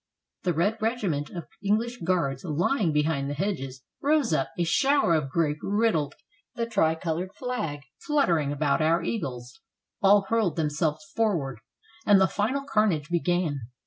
[0.41, 5.29] The red regiment of English Guards lying behind the hedges, rose up, a shower of
[5.29, 6.15] grape riddled
[6.55, 9.61] the tricolored flag fluttering about our eagles,
[10.01, 11.59] all hurled themselves forward,
[12.03, 13.59] and the final carnage began.